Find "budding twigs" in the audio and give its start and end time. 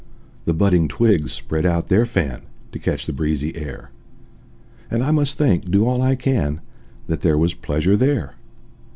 0.55-1.31